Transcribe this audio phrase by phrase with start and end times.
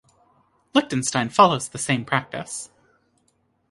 [0.73, 2.71] Liechtenstein follows the same practice.